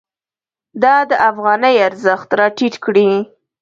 [0.83, 3.09] دا د افغانۍ ارزښت راټیټ کړی.